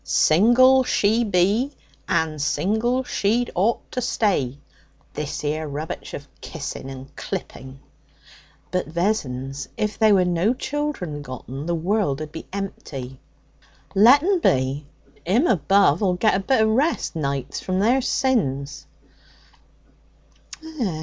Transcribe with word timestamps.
'Single 0.03 0.83
she 0.83 1.23
be, 1.23 1.71
and 2.09 2.41
single 2.41 3.03
she'd 3.03 3.51
ought 3.53 3.91
to 3.91 4.01
stay. 4.01 4.57
This 5.13 5.43
'ere 5.43 5.67
rubbitch 5.69 6.15
of 6.15 6.27
kissing 6.41 6.89
and 6.89 7.15
clipping!' 7.15 7.79
'But, 8.71 8.87
Vessons, 8.87 9.67
if 9.77 9.99
there 9.99 10.15
were 10.15 10.25
no 10.25 10.55
children 10.55 11.21
gotten, 11.21 11.67
the 11.67 11.75
world'd 11.75 12.31
be 12.31 12.47
empty.' 12.51 13.19
'Let 13.93 14.23
'un 14.23 14.39
be. 14.39 14.87
'Im 15.27 15.45
above'll 15.45 16.13
get 16.15 16.33
a 16.33 16.39
bit 16.39 16.61
of 16.61 16.69
rest, 16.69 17.15
nights, 17.15 17.59
from 17.59 17.77
their 17.79 18.01
sins.' 18.01 18.87